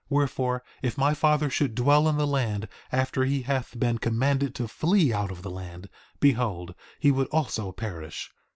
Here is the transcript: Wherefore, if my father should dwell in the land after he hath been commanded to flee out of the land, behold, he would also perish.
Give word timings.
Wherefore, 0.09 0.63
if 0.81 0.97
my 0.97 1.13
father 1.13 1.47
should 1.47 1.75
dwell 1.75 2.09
in 2.09 2.17
the 2.17 2.25
land 2.25 2.67
after 2.91 3.23
he 3.23 3.43
hath 3.43 3.77
been 3.79 3.99
commanded 3.99 4.55
to 4.55 4.67
flee 4.67 5.13
out 5.13 5.29
of 5.29 5.43
the 5.43 5.51
land, 5.51 5.89
behold, 6.19 6.73
he 6.99 7.11
would 7.11 7.27
also 7.27 7.71
perish. 7.71 8.31